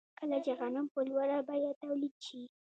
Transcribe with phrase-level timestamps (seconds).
[0.19, 2.41] کله چې غنم په لوړه بیه تولید شي